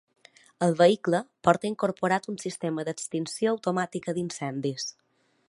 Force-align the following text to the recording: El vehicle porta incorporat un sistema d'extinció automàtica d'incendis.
El 0.67 0.71
vehicle 0.77 1.19
porta 1.47 1.69
incorporat 1.71 2.25
un 2.33 2.41
sistema 2.45 2.87
d'extinció 2.89 3.55
automàtica 3.55 4.17
d'incendis. 4.19 4.91